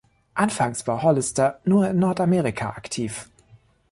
[0.33, 3.29] Anfangs war Hollister nur in Nordamerika aktiv.